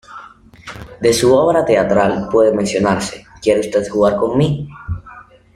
De 0.99 1.13
su 1.13 1.31
obra 1.35 1.63
teatral 1.63 2.27
pueden 2.31 2.55
mencionarse 2.55 3.27
"¿Quiere 3.39 3.59
usted 3.59 3.87
jugar 3.87 4.15
con 4.15 4.35
mí? 4.35 4.67